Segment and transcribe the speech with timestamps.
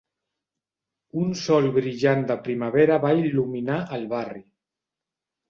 [1.23, 4.43] Un sol brillant de primavera va il·luminar el barri.